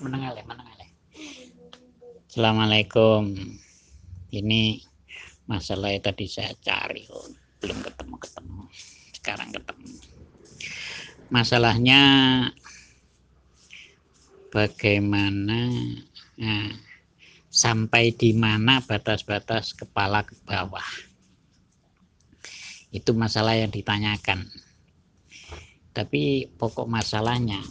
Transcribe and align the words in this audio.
menengale 0.00 0.44
menengale 0.44 0.86
Assalamualaikum. 2.36 3.32
Ini 4.28 4.76
masalah 5.48 5.96
yang 5.96 6.04
tadi 6.04 6.28
saya 6.28 6.52
cari 6.60 7.08
oh, 7.08 7.32
belum 7.64 7.80
ketemu 7.80 8.14
ketemu. 8.20 8.62
Sekarang 9.16 9.48
ketemu. 9.56 9.88
Masalahnya 11.32 12.02
bagaimana 14.52 15.72
nah, 16.36 16.76
sampai 17.48 18.12
di 18.12 18.36
mana 18.36 18.84
batas-batas 18.84 19.72
kepala 19.72 20.20
ke 20.28 20.36
bawah? 20.44 20.84
Itu 22.92 23.16
masalah 23.16 23.56
yang 23.56 23.72
ditanyakan. 23.72 24.44
Tapi 25.96 26.52
pokok 26.52 26.84
masalahnya 26.84 27.64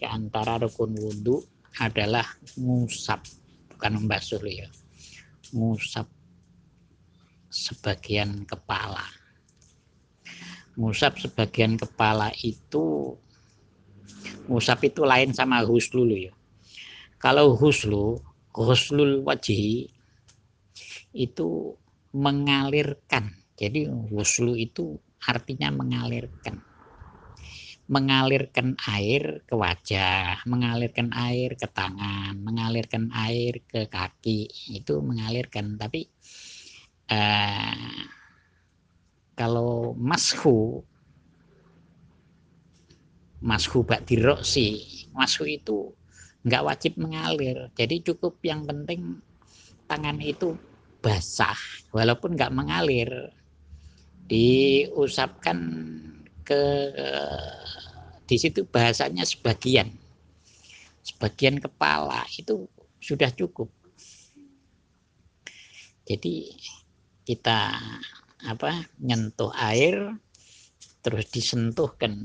di 0.00 0.08
antara 0.08 0.56
rukun 0.56 0.96
wudhu 0.96 1.44
adalah 1.76 2.24
ngusap 2.56 3.20
bukan 3.76 4.00
membasuh 4.00 4.40
ya 4.48 4.64
ngusap 5.52 6.08
sebagian 7.50 8.46
kepala. 8.46 9.02
Ngusap 10.78 11.18
sebagian 11.18 11.76
kepala 11.76 12.30
itu 12.40 13.12
ngusap 14.46 14.88
itu 14.88 15.02
lain 15.04 15.36
sama 15.36 15.60
huslu 15.66 16.06
ya. 16.14 16.32
Kalau 17.20 17.52
huslu 17.58 18.22
huslul 18.56 19.20
wajhi 19.26 19.90
itu 21.12 21.76
mengalirkan. 22.16 23.36
Jadi 23.58 23.90
huslu 24.08 24.56
itu 24.56 24.96
artinya 25.20 25.68
mengalirkan 25.68 26.64
mengalirkan 27.90 28.78
air 28.86 29.42
ke 29.42 29.54
wajah, 29.58 30.46
mengalirkan 30.46 31.10
air 31.10 31.58
ke 31.58 31.66
tangan, 31.66 32.38
mengalirkan 32.38 33.10
air 33.10 33.66
ke 33.66 33.90
kaki, 33.90 34.46
itu 34.70 35.02
mengalirkan. 35.02 35.74
Tapi 35.74 36.06
eh, 37.10 38.06
kalau 39.34 39.98
mashu, 39.98 40.86
mashu 43.42 43.82
bakdiroksi, 43.82 45.02
mashu 45.10 45.50
itu 45.50 45.90
nggak 46.46 46.62
wajib 46.62 46.94
mengalir. 46.94 47.74
Jadi 47.74 48.06
cukup 48.06 48.38
yang 48.46 48.62
penting 48.70 49.18
tangan 49.90 50.22
itu 50.22 50.54
basah, 51.02 51.58
walaupun 51.90 52.38
nggak 52.38 52.54
mengalir, 52.54 53.34
diusapkan 54.30 55.58
ke 56.46 56.62
di 58.30 58.38
situ 58.38 58.62
bahasanya 58.62 59.26
sebagian. 59.26 59.90
Sebagian 61.02 61.58
kepala 61.58 62.22
itu 62.38 62.70
sudah 63.02 63.26
cukup. 63.34 63.66
Jadi 66.06 66.54
kita 67.26 67.74
apa 68.46 68.86
nyentuh 69.02 69.50
air 69.58 70.14
terus 71.02 71.26
disentuhkan 71.34 72.22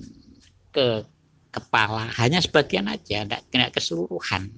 ke 0.70 1.02
kepala. 1.50 2.06
Hanya 2.22 2.38
sebagian 2.38 2.86
aja 2.86 3.26
tidak, 3.26 3.42
tidak 3.50 3.74
keseluruhan. 3.74 4.54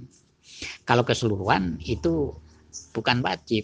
Kalau 0.83 1.07
keseluruhan 1.07 1.79
itu 1.79 2.35
bukan 2.91 3.23
wajib 3.23 3.63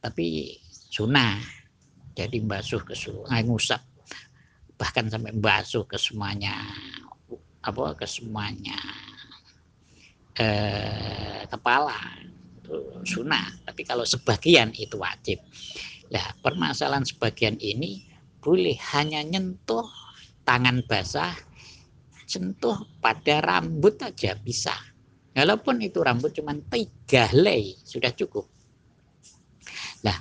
tapi 0.00 0.56
sunnah. 0.88 1.44
Jadi 2.16 2.40
basuh 2.40 2.80
keseluruhan 2.80 3.52
ngusap 3.52 3.93
bahkan 4.74 5.06
sampai 5.08 5.32
basuh 5.34 5.86
ke 5.86 5.98
semuanya. 5.98 6.54
Apa 7.64 7.96
ke 7.96 8.06
semuanya. 8.06 8.76
Eh, 10.34 11.42
kepala. 11.48 11.98
Sunnah. 13.04 13.60
Tapi 13.64 13.82
kalau 13.84 14.02
sebagian 14.08 14.72
itu 14.74 14.96
wajib. 14.96 15.38
Nah 16.12 16.26
permasalahan 16.40 17.04
sebagian 17.04 17.56
ini 17.60 18.04
boleh 18.40 18.76
hanya 18.92 19.24
nyentuh 19.24 19.88
tangan 20.44 20.84
basah 20.84 21.32
sentuh 22.24 22.76
pada 23.00 23.40
rambut 23.40 24.00
aja 24.00 24.36
bisa. 24.36 24.72
Walaupun 25.34 25.82
itu 25.82 25.98
rambut 26.00 26.32
cuma 26.32 26.54
tiga 26.70 27.28
helai 27.28 27.74
sudah 27.84 28.12
cukup. 28.14 28.46
Nah 30.06 30.16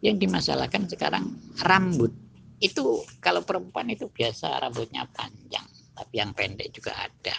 yang 0.00 0.16
dimasalahkan 0.18 0.88
sekarang 0.88 1.34
rambut 1.62 2.23
itu 2.64 3.04
kalau 3.20 3.44
perempuan 3.44 3.92
itu 3.92 4.08
biasa 4.08 4.56
rambutnya 4.64 5.04
panjang 5.12 5.68
tapi 5.92 6.14
yang 6.16 6.32
pendek 6.32 6.72
juga 6.72 6.96
ada. 6.96 7.36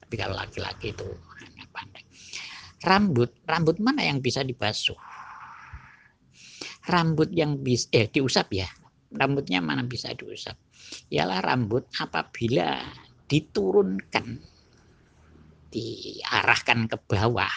Tapi 0.00 0.14
kalau 0.16 0.34
laki-laki 0.34 0.96
itu 0.96 1.06
hanya 1.44 1.64
pendek 1.68 2.04
rambut 2.82 3.30
rambut 3.46 3.78
mana 3.78 4.02
yang 4.02 4.18
bisa 4.18 4.42
dibasuh? 4.42 4.98
Rambut 6.82 7.30
yang 7.30 7.62
bisa 7.62 7.86
eh 7.94 8.10
diusap 8.10 8.50
ya. 8.50 8.66
Rambutnya 9.14 9.62
mana 9.62 9.86
bisa 9.86 10.10
diusap? 10.16 10.58
Ialah 11.14 11.40
rambut 11.44 11.86
apabila 12.00 12.82
diturunkan 13.30 14.26
diarahkan 15.72 16.84
ke 16.84 16.96
bawah 17.08 17.56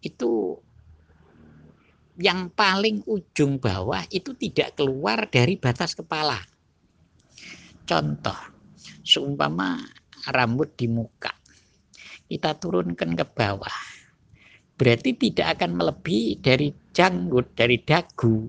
itu 0.00 0.56
yang 2.14 2.46
paling 2.54 3.02
ujung 3.10 3.58
bawah 3.58 4.06
itu 4.10 4.34
tidak 4.38 4.78
keluar 4.78 5.26
dari 5.26 5.58
batas 5.58 5.98
kepala. 5.98 6.38
Contoh, 7.84 8.38
seumpama 9.02 9.82
rambut 10.30 10.72
di 10.78 10.88
muka, 10.88 11.34
kita 12.30 12.56
turunkan 12.56 13.12
ke 13.12 13.26
bawah, 13.28 13.78
berarti 14.78 15.12
tidak 15.18 15.58
akan 15.58 15.76
melebihi 15.76 16.40
dari 16.40 16.72
janggut, 16.94 17.52
dari 17.52 17.76
dagu. 17.82 18.48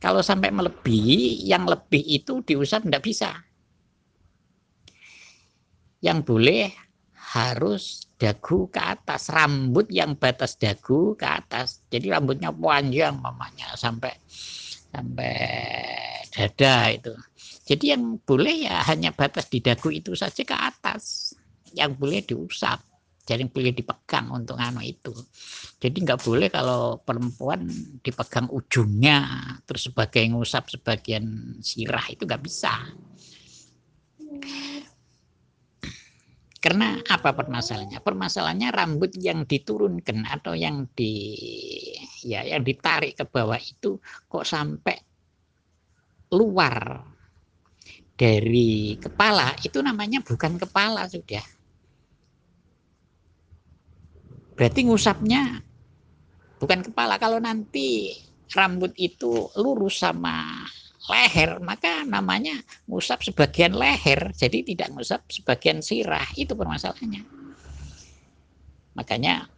Kalau 0.00 0.20
sampai 0.24 0.52
melebihi, 0.52 1.44
yang 1.48 1.68
lebih 1.68 2.00
itu 2.00 2.40
diusap 2.44 2.84
tidak 2.88 3.04
bisa. 3.04 3.30
Yang 6.00 6.18
boleh 6.24 6.72
harus 7.30 8.10
dagu 8.18 8.66
ke 8.66 8.82
atas, 8.82 9.30
rambut 9.30 9.86
yang 9.86 10.18
batas 10.18 10.58
dagu 10.58 11.14
ke 11.14 11.26
atas. 11.26 11.86
Jadi 11.86 12.10
rambutnya 12.10 12.50
panjang 12.50 13.22
mamanya 13.22 13.78
sampai 13.78 14.10
sampai 14.90 15.34
dada 16.34 16.90
itu. 16.90 17.14
Jadi 17.70 17.94
yang 17.94 18.18
boleh 18.18 18.66
ya 18.66 18.82
hanya 18.90 19.14
batas 19.14 19.46
di 19.46 19.62
dagu 19.62 19.94
itu 19.94 20.18
saja 20.18 20.42
ke 20.42 20.56
atas. 20.58 21.30
Yang 21.70 21.90
boleh 22.02 22.20
diusap. 22.26 22.82
Jadi 23.22 23.46
boleh 23.46 23.70
dipegang 23.70 24.26
untuk 24.34 24.58
anu 24.58 24.82
itu. 24.82 25.14
Jadi 25.78 26.02
nggak 26.02 26.26
boleh 26.26 26.50
kalau 26.50 26.98
perempuan 26.98 27.62
dipegang 28.02 28.50
ujungnya 28.50 29.22
terus 29.62 29.86
sebagai 29.86 30.26
ngusap 30.34 30.66
sebagian 30.66 31.54
sirah 31.62 32.10
itu 32.10 32.26
nggak 32.26 32.42
bisa. 32.42 32.74
Karena 36.60 37.00
apa 37.00 37.32
permasalahannya? 37.32 38.04
Permasalahannya 38.04 38.68
rambut 38.68 39.16
yang 39.16 39.48
diturunkan 39.48 40.28
atau 40.28 40.52
yang 40.52 40.84
di 40.92 41.40
ya 42.20 42.44
yang 42.44 42.60
ditarik 42.60 43.16
ke 43.16 43.24
bawah 43.24 43.56
itu 43.56 43.96
kok 44.28 44.44
sampai 44.44 45.00
luar 46.36 47.00
dari 48.12 49.00
kepala 49.00 49.56
itu 49.64 49.80
namanya 49.80 50.20
bukan 50.20 50.60
kepala 50.60 51.08
sudah. 51.08 51.40
Berarti 54.52 54.84
ngusapnya 54.84 55.64
bukan 56.60 56.84
kepala. 56.84 57.16
Kalau 57.16 57.40
nanti 57.40 58.12
rambut 58.52 58.92
itu 59.00 59.48
lurus 59.56 60.04
sama 60.04 60.59
leher 61.08 61.56
maka 61.64 62.04
namanya 62.04 62.60
ngusap 62.84 63.24
sebagian 63.24 63.72
leher 63.72 64.36
jadi 64.36 64.60
tidak 64.60 64.92
ngusap 64.92 65.24
sebagian 65.32 65.80
sirah 65.80 66.28
itu 66.36 66.52
permasalahannya. 66.52 67.24
Makanya 68.92 69.48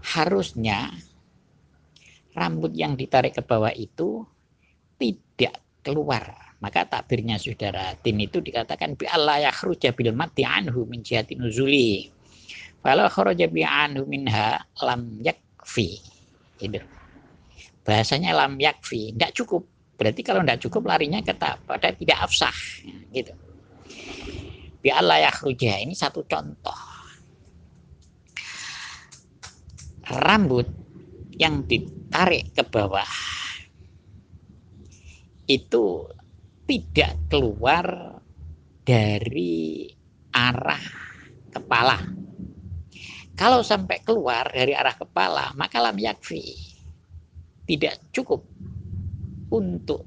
harusnya 0.00 0.88
rambut 2.32 2.72
yang 2.72 2.96
ditarik 2.96 3.36
ke 3.36 3.42
bawah 3.44 3.74
itu 3.76 4.24
tidak 4.96 5.60
keluar. 5.84 6.56
Maka 6.60 6.84
takbirnya 6.84 7.40
saudara 7.40 7.96
tin 8.04 8.20
itu 8.20 8.40
dikatakan 8.40 8.92
bi 8.92 9.08
Allah 9.08 9.48
yakhruja 9.48 9.96
bil 9.96 10.12
mati 10.12 10.44
anhu 10.44 10.84
min 10.84 11.00
jihati 11.00 11.36
nuzuli. 11.36 12.08
Kalau 12.80 13.08
kharaja 13.08 13.48
bi 13.48 13.64
anhu 13.64 14.04
minha 14.08 14.60
lam 14.80 15.20
yakfi. 15.20 16.00
Itu. 16.60 16.80
Bahasanya 17.84 18.36
lam 18.36 18.60
yakfi 18.60 19.16
tidak 19.16 19.32
cukup 19.36 19.64
Berarti 20.00 20.24
kalau 20.24 20.40
tidak 20.40 20.64
cukup 20.64 20.88
larinya 20.88 21.20
ke 21.20 21.36
pada 21.36 21.92
tidak 21.92 22.24
afsah. 22.24 22.56
Gitu. 23.12 23.36
Bi 24.80 24.88
Allah 24.88 25.28
ya 25.28 25.76
ini 25.76 25.92
satu 25.92 26.24
contoh. 26.24 26.80
Rambut 30.08 30.64
yang 31.36 31.68
ditarik 31.68 32.56
ke 32.56 32.64
bawah 32.64 33.12
itu 35.44 36.08
tidak 36.64 37.20
keluar 37.28 38.16
dari 38.80 39.84
arah 40.32 40.84
kepala. 41.52 42.00
Kalau 43.36 43.60
sampai 43.60 44.00
keluar 44.00 44.48
dari 44.48 44.72
arah 44.72 44.96
kepala, 44.96 45.52
maka 45.60 45.76
lam 45.76 46.00
yakfi. 46.00 46.56
Tidak 47.68 48.16
cukup 48.16 48.49
untuk 49.50 50.06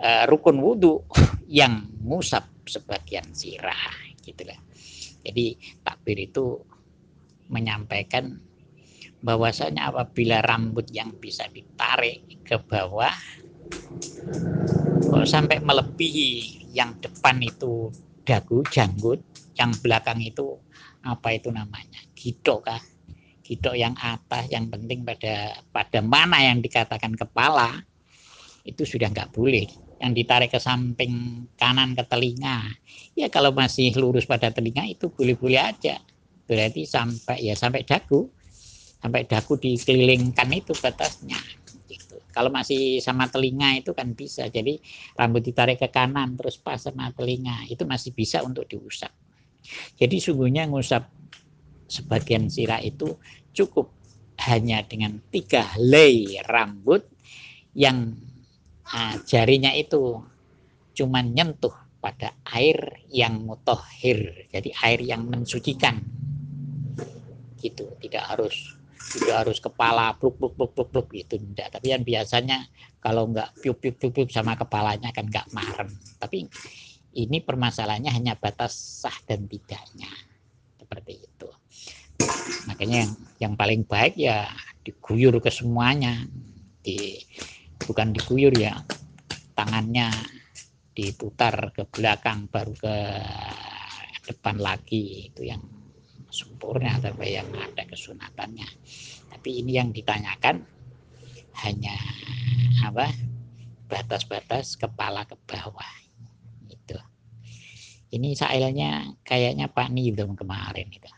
uh, 0.00 0.24
rukun 0.28 0.60
wudhu 0.60 1.04
yang 1.60 1.88
musab 2.04 2.46
sebagian 2.64 3.26
sirah 3.34 3.94
gitulah. 4.22 4.58
Jadi 5.20 5.56
takbir 5.84 6.16
itu 6.16 6.56
menyampaikan 7.50 8.40
bahwasanya 9.20 9.92
apabila 9.92 10.40
rambut 10.40 10.88
yang 10.94 11.12
bisa 11.20 11.44
ditarik 11.52 12.24
ke 12.40 12.56
bawah 12.56 13.12
kalau 15.10 15.26
sampai 15.26 15.60
melebihi 15.60 16.62
yang 16.72 16.96
depan 17.02 17.42
itu 17.42 17.92
dagu 18.24 18.62
janggut 18.70 19.20
yang 19.58 19.74
belakang 19.82 20.22
itu 20.22 20.56
apa 21.02 21.34
itu 21.34 21.50
namanya? 21.50 22.00
Gidok 22.14 22.70
kah? 22.70 22.82
Gidok 23.42 23.74
yang 23.74 23.98
atas 23.98 24.46
yang 24.48 24.70
penting 24.70 25.02
pada 25.02 25.58
pada 25.74 26.00
mana 26.00 26.40
yang 26.46 26.62
dikatakan 26.62 27.18
kepala 27.18 27.82
itu 28.64 28.82
sudah 28.84 29.08
nggak 29.10 29.32
boleh. 29.32 29.66
Yang 30.00 30.12
ditarik 30.24 30.50
ke 30.52 30.60
samping 30.60 31.44
kanan 31.60 31.92
ke 31.92 32.04
telinga. 32.08 32.64
Ya 33.16 33.28
kalau 33.28 33.52
masih 33.52 33.92
lurus 34.00 34.24
pada 34.24 34.48
telinga 34.48 34.88
itu 34.88 35.12
boleh-boleh 35.12 35.60
aja. 35.60 36.00
Berarti 36.48 36.88
sampai 36.88 37.44
ya 37.44 37.54
sampai 37.56 37.84
dagu. 37.84 38.28
Sampai 39.00 39.24
dagu 39.24 39.56
dikelilingkan 39.56 40.48
itu 40.52 40.76
batasnya 40.76 41.40
gitu. 41.90 42.22
kalau 42.30 42.54
masih 42.54 43.02
sama 43.02 43.26
telinga 43.26 43.82
itu 43.82 43.90
kan 43.90 44.14
bisa. 44.14 44.46
Jadi 44.46 44.78
rambut 45.18 45.42
ditarik 45.42 45.82
ke 45.82 45.90
kanan 45.90 46.38
terus 46.38 46.56
pas 46.62 46.78
sama 46.78 47.10
telinga 47.10 47.66
itu 47.66 47.82
masih 47.82 48.14
bisa 48.14 48.40
untuk 48.46 48.70
diusap. 48.70 49.10
Jadi 49.98 50.16
sungguhnya 50.22 50.70
ngusap 50.70 51.10
sebagian 51.90 52.46
sirah 52.46 52.78
itu 52.80 53.18
cukup 53.50 53.90
hanya 54.46 54.80
dengan 54.86 55.18
tiga 55.28 55.66
helai 55.76 56.38
rambut 56.46 57.04
yang 57.76 58.14
Nah, 58.90 59.14
jarinya 59.22 59.70
itu 59.70 60.18
cuman 60.98 61.30
nyentuh 61.30 61.72
pada 62.02 62.34
air 62.50 63.06
yang 63.06 63.46
mutohir, 63.46 64.50
jadi 64.50 64.70
air 64.82 65.00
yang 65.06 65.30
mensucikan. 65.30 66.02
Gitu, 67.60 67.86
tidak 68.02 68.24
harus 68.34 68.74
tidak 69.10 69.42
harus 69.46 69.58
kepala 69.58 70.14
pluk 70.14 70.38
pluk 70.38 70.54
pluk 70.54 70.70
pluk 70.74 70.88
pluk 70.90 71.06
gitu 71.14 71.38
tidak. 71.38 71.78
Tapi 71.78 71.86
yang 71.94 72.02
biasanya 72.02 72.66
kalau 72.98 73.30
nggak 73.30 73.62
piup 73.62 73.78
piup 73.78 73.96
piup, 73.98 74.12
piup 74.14 74.30
sama 74.30 74.58
kepalanya 74.58 75.14
kan 75.14 75.26
nggak 75.26 75.50
marem. 75.54 75.90
Tapi 76.18 76.46
ini 77.14 77.38
permasalahannya 77.42 78.10
hanya 78.10 78.34
batas 78.38 79.02
sah 79.02 79.14
dan 79.26 79.46
tidaknya 79.50 80.10
seperti 80.78 81.26
itu. 81.26 81.48
Makanya 82.70 82.96
yang, 83.06 83.12
yang 83.38 83.54
paling 83.58 83.82
baik 83.82 84.14
ya 84.14 84.46
diguyur 84.86 85.42
ke 85.42 85.50
semuanya 85.50 86.22
bukan 87.90 88.14
diguyur 88.14 88.54
ya. 88.54 88.78
Tangannya 89.58 90.14
diputar 90.94 91.74
ke 91.74 91.82
belakang 91.90 92.46
baru 92.46 92.70
ke 92.78 92.96
depan 94.30 94.62
lagi. 94.62 95.26
Itu 95.26 95.42
yang 95.42 95.58
sempurna 96.30 97.02
atau 97.02 97.18
yang 97.26 97.50
ada 97.58 97.82
kesunatannya. 97.82 98.70
Tapi 99.34 99.50
ini 99.66 99.74
yang 99.74 99.90
ditanyakan 99.90 100.62
hanya 101.66 101.98
apa 102.86 103.10
batas-batas 103.90 104.78
kepala 104.78 105.26
ke 105.26 105.34
bawah. 105.50 105.92
Itu. 106.70 106.94
Ini 108.14 108.38
sailnya 108.38 109.18
kayaknya 109.26 109.66
Pak 109.66 109.90
Nidom 109.90 110.38
kemarin 110.38 110.86
itu. 110.94 111.10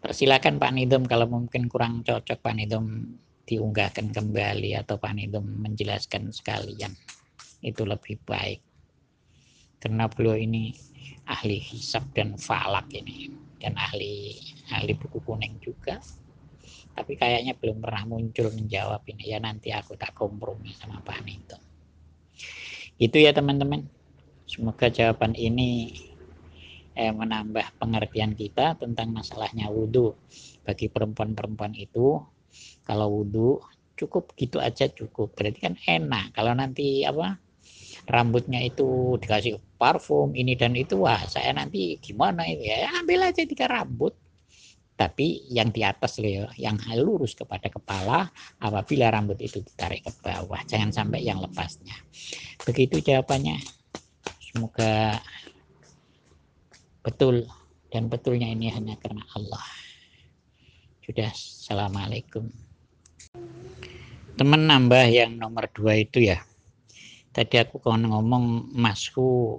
Persilakan 0.00 0.58
Pak 0.58 0.72
Nidom 0.72 1.04
kalau 1.04 1.28
mungkin 1.28 1.68
kurang 1.68 2.00
cocok 2.02 2.42
Pak 2.42 2.54
Nidom 2.58 3.06
diunggahkan 3.46 4.14
kembali 4.14 4.78
atau 4.78 4.96
Panidom 4.98 5.42
menjelaskan 5.42 6.30
sekalian. 6.30 6.94
Itu 7.62 7.86
lebih 7.86 8.22
baik. 8.22 8.60
Karena 9.82 10.06
beliau 10.06 10.38
ini 10.38 10.74
ahli 11.26 11.58
hisab 11.58 12.10
dan 12.14 12.38
falak 12.38 12.90
ini. 12.94 13.30
Dan 13.58 13.78
ahli 13.78 14.38
ahli 14.74 14.92
buku 14.94 15.22
kuning 15.22 15.58
juga. 15.62 15.98
Tapi 16.92 17.16
kayaknya 17.16 17.58
belum 17.58 17.82
pernah 17.82 18.04
muncul 18.06 18.50
menjawab 18.50 19.02
ini. 19.10 19.30
Ya 19.30 19.38
nanti 19.42 19.70
aku 19.70 19.94
tak 19.98 20.14
kompromi 20.14 20.74
sama 20.74 21.02
Pak 21.02 21.20
Nito 21.22 21.72
itu 23.02 23.18
ya 23.18 23.34
teman-teman. 23.34 23.82
Semoga 24.46 24.86
jawaban 24.86 25.34
ini 25.34 25.96
eh, 26.94 27.10
menambah 27.10 27.80
pengertian 27.82 28.36
kita 28.38 28.78
tentang 28.78 29.10
masalahnya 29.10 29.66
wudhu 29.72 30.14
bagi 30.62 30.86
perempuan-perempuan 30.86 31.74
itu 31.74 32.20
kalau 32.82 33.22
wudhu 33.22 33.62
cukup 34.02 34.34
gitu 34.34 34.58
aja 34.58 34.90
cukup. 34.90 35.34
Berarti 35.36 35.58
kan 35.62 35.74
enak. 35.86 36.34
Kalau 36.34 36.52
nanti 36.56 37.06
apa 37.06 37.38
rambutnya 38.10 38.58
itu 38.58 39.14
dikasih 39.22 39.62
parfum 39.78 40.34
ini 40.34 40.58
dan 40.58 40.74
itu 40.74 40.98
wah 41.06 41.22
saya 41.30 41.54
nanti 41.54 42.00
gimana 42.02 42.48
itu 42.50 42.66
ya? 42.66 42.90
Ambil 42.98 43.30
aja 43.30 43.42
tiga 43.46 43.70
rambut. 43.70 44.18
Tapi 44.92 45.50
yang 45.50 45.72
di 45.74 45.82
atas 45.82 46.20
loh 46.22 46.52
yang 46.54 46.78
lurus 46.94 47.34
kepada 47.34 47.66
kepala 47.66 48.28
apabila 48.60 49.10
rambut 49.10 49.40
itu 49.40 49.62
ditarik 49.62 50.04
ke 50.04 50.12
bawah. 50.22 50.60
Jangan 50.68 50.94
sampai 50.94 51.26
yang 51.26 51.42
lepasnya. 51.42 51.96
Begitu 52.62 53.02
jawabannya. 53.02 53.58
Semoga 54.38 55.18
betul. 57.02 57.46
Dan 57.92 58.08
betulnya 58.08 58.48
ini 58.48 58.72
hanya 58.72 58.96
karena 58.96 59.20
Allah. 59.36 59.64
Sudah. 61.04 61.28
Assalamualaikum 61.28 62.71
teman 64.42 64.66
nambah 64.66 65.06
yang 65.06 65.38
nomor 65.38 65.70
dua 65.70 66.02
itu 66.02 66.26
ya. 66.26 66.42
Tadi 67.30 67.62
aku 67.62 67.78
kalau 67.78 68.10
ngomong 68.10 68.74
masku 68.74 69.54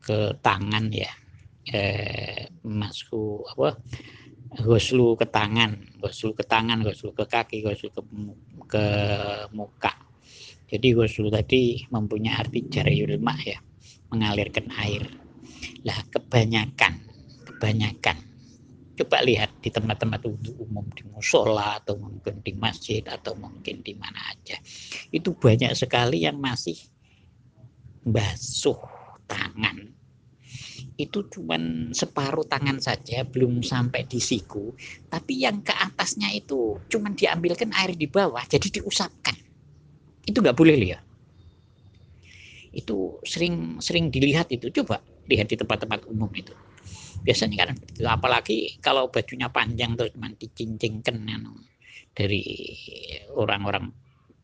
ke 0.00 0.40
tangan 0.40 0.88
ya. 0.88 1.12
Eh, 1.68 2.48
masku 2.64 3.44
apa? 3.44 3.76
Goslu 4.56 5.20
ke 5.20 5.28
tangan 5.28 5.76
goslu 6.00 6.32
ke 6.32 6.48
tangan 6.48 6.80
goslu 6.80 7.12
ke 7.12 7.28
kaki 7.28 7.60
goslu 7.60 7.92
ke, 7.92 8.00
ke 8.72 8.84
muka. 9.52 10.00
Jadi 10.64 10.96
goslu 10.96 11.28
tadi 11.28 11.84
mempunyai 11.92 12.32
arti 12.32 12.72
jari 12.72 13.04
ulma 13.04 13.36
ya 13.36 13.60
mengalirkan 14.08 14.72
air. 14.80 15.12
Lah 15.84 16.08
kebanyakan 16.08 17.04
kebanyakan 17.52 18.31
coba 19.02 19.18
lihat 19.26 19.58
di 19.58 19.68
tempat-tempat 19.74 20.22
umum 20.62 20.86
di 20.94 21.02
musola 21.10 21.82
atau 21.82 21.98
mungkin 21.98 22.38
di 22.38 22.54
masjid 22.54 23.02
atau 23.02 23.34
mungkin 23.34 23.82
di 23.82 23.98
mana 23.98 24.30
aja. 24.30 24.54
Itu 25.10 25.34
banyak 25.34 25.74
sekali 25.74 26.22
yang 26.22 26.38
masih 26.38 26.78
basuh 28.06 28.78
tangan. 29.26 29.90
Itu 30.94 31.26
cuman 31.26 31.90
separuh 31.90 32.46
tangan 32.46 32.78
saja 32.78 33.26
belum 33.26 33.66
sampai 33.66 34.06
di 34.06 34.22
siku. 34.22 34.70
Tapi 35.10 35.42
yang 35.42 35.66
ke 35.66 35.74
atasnya 35.74 36.30
itu 36.30 36.78
cuman 36.86 37.18
diambilkan 37.18 37.74
air 37.74 37.98
di 37.98 38.06
bawah 38.06 38.46
jadi 38.46 38.80
diusapkan. 38.80 39.34
Itu 40.22 40.38
nggak 40.38 40.56
boleh 40.56 40.78
lihat 40.78 41.02
itu 42.72 43.20
sering 43.28 43.84
sering 43.84 44.08
dilihat 44.08 44.48
itu. 44.48 44.72
Coba 44.72 45.04
lihat 45.28 45.52
di 45.52 45.60
tempat-tempat 45.60 46.08
umum 46.08 46.32
itu 46.32 46.56
biasanya 47.22 47.66
kan. 47.66 47.78
Itu 47.78 48.06
apalagi 48.06 48.78
kalau 48.82 49.08
bajunya 49.08 49.48
panjang 49.48 49.94
terus 49.94 50.12
cuma 50.14 50.28
dicincingkan 50.34 51.16
anu, 51.26 51.54
dari 52.12 52.42
orang-orang 53.32 53.88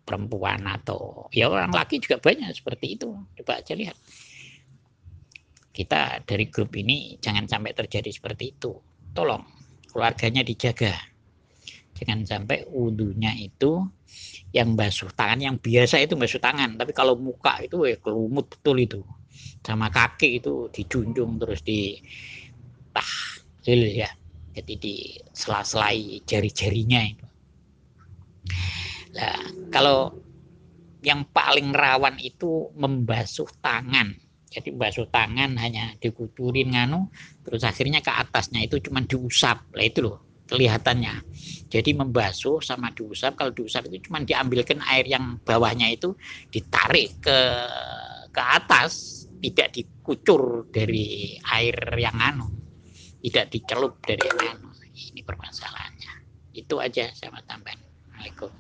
perempuan 0.09 0.65
atau 0.65 1.29
ya 1.29 1.53
orang 1.53 1.69
laki 1.69 2.01
juga 2.01 2.17
banyak 2.17 2.49
seperti 2.57 2.97
itu. 2.97 3.13
Coba 3.13 3.61
aja 3.61 3.77
lihat. 3.77 3.99
Kita 5.69 6.25
dari 6.25 6.49
grup 6.49 6.75
ini 6.75 7.21
jangan 7.21 7.45
sampai 7.45 7.77
terjadi 7.77 8.09
seperti 8.11 8.57
itu. 8.57 8.73
Tolong 9.13 9.45
keluarganya 9.93 10.41
dijaga. 10.41 10.97
Jangan 11.99 12.25
sampai 12.25 12.65
wudhunya 12.71 13.35
itu 13.37 13.83
yang 14.55 14.79
basuh 14.79 15.13
tangan 15.13 15.39
yang 15.39 15.57
biasa 15.61 16.01
itu 16.01 16.17
basuh 16.17 16.41
tangan. 16.41 16.79
Tapi 16.81 16.97
kalau 16.97 17.19
muka 17.21 17.61
itu 17.63 17.85
ya 17.85 18.01
kelumut 18.01 18.49
betul 18.49 18.81
itu. 18.81 19.01
Sama 19.63 19.93
kaki 19.93 20.41
itu 20.41 20.73
dijunjung 20.73 21.37
terus 21.39 21.61
di 21.63 22.01
tahlil 22.99 23.83
ya. 23.95 24.11
Jadi 24.59 24.75
di 24.75 24.95
sela-selai 25.31 26.25
jari-jarinya 26.27 27.01
itu. 27.07 27.27
Nah 29.15 29.39
kalau 29.71 30.19
yang 31.05 31.29
paling 31.31 31.71
rawan 31.71 32.19
itu 32.19 32.75
membasuh 32.75 33.47
tangan. 33.63 34.19
Jadi 34.49 34.73
basuh 34.73 35.05
tangan 35.13 35.61
hanya 35.61 35.93
dikucurin 36.01 36.73
nganu 36.73 37.13
terus 37.45 37.63
akhirnya 37.69 38.01
ke 38.01 38.09
atasnya 38.09 38.65
itu 38.65 38.81
cuma 38.81 39.05
diusap. 39.05 39.63
Lah 39.77 39.85
itu 39.85 40.09
loh 40.09 40.25
kelihatannya. 40.49 41.23
Jadi 41.69 41.93
membasuh 41.93 42.65
sama 42.65 42.91
diusap 42.97 43.37
kalau 43.37 43.53
diusap 43.53 43.87
itu 43.93 44.09
cuma 44.09 44.25
diambilkan 44.25 44.81
air 44.89 45.05
yang 45.05 45.37
bawahnya 45.45 45.93
itu 45.93 46.17
ditarik 46.49 47.21
ke 47.21 47.39
ke 48.33 48.43
atas 48.43 49.25
tidak 49.39 49.71
dikucur 49.77 50.67
dari 50.73 51.37
air 51.53 51.77
yang 52.01 52.17
anu 52.19 52.58
tidak 53.23 53.47
dicelup 53.51 53.99
dari 54.03 54.27
anu 54.31 54.71
ini 55.15 55.21
permasalahannya. 55.23 56.13
Itu 56.55 56.83
aja 56.83 57.07
sama 57.15 57.39
tambahan 57.47 57.79
Assalamualaikum 58.19 58.59